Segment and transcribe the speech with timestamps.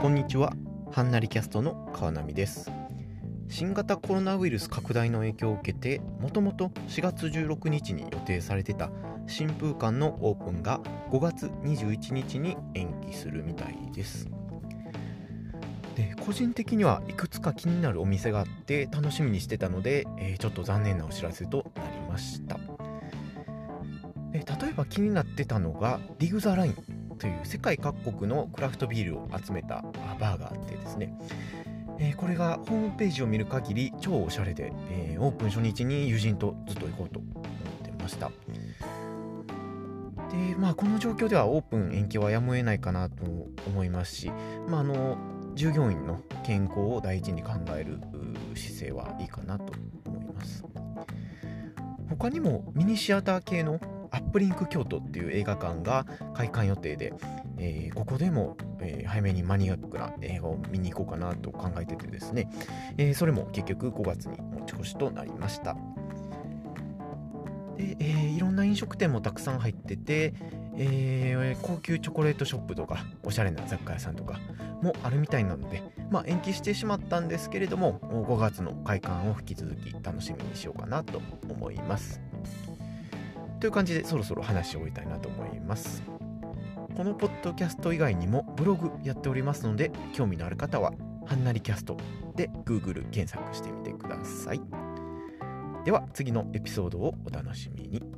[0.00, 0.52] こんにちは。
[0.92, 2.70] はんなりキャストの川波です。
[3.48, 8.90] 新型コロナウイルス拡大の影響を受けてもともと4月16日に予定されてた
[9.26, 10.78] 新風館のオープンが
[11.10, 14.28] 5月21日に延期するみたいです。
[15.96, 22.56] で個人的にはいくつか気になるお店があって楽しみにしてたので、えーちょっと残念なお知らせとなりました。
[24.30, 26.97] で例えば気になってたのがディグ・ザ・ライン。
[27.18, 29.84] という世界各国のクラフトビールを集めた
[30.20, 31.12] バーがあってですね、
[31.98, 37.34] えーこれがホームページを見る限り超おしゃれで、えーオープン初日に友人とずっと行こうと思っ
[37.84, 38.30] てました。
[40.30, 43.24] でまあこの状況ではオープン延期はやむを得ないかなと
[43.66, 44.30] 思いますし、
[44.68, 45.16] まあ、あの
[45.54, 47.98] 従業員の健康を大事に考える
[48.54, 49.72] 姿勢はいいかなと
[50.06, 50.64] 思います。
[52.08, 53.80] 他にもミニシアター系の
[54.10, 57.12] アップリンク京都っていう映画館が開館予定で、
[57.58, 62.50] えーここでも、えー早めにマニアックな映画を見に行こうかなと考えててですね、
[62.96, 65.74] えーそれも結局5月に持ち越しとなりました。
[67.76, 70.34] で、えーいろんな飲食店もたくさん入ってて、
[70.76, 74.38] えー高級チョコレートショップとかおしゃれな雑貨屋さんとか
[74.82, 82.20] もあるみたいなので、まあ、延期してしまったんですけれども5月の開館を引き続き楽しみにしようかなと思います。
[83.60, 86.02] という感じでそろそろ話を終えたいなと思います。
[86.96, 90.92] このポッドキャスト以外にもブログやっておりますので興味のある方は
[91.26, 91.96] はんなりキャスト
[92.34, 94.60] で Google 検索してみてください。
[95.84, 98.17] では次のエピソードをお楽しみに。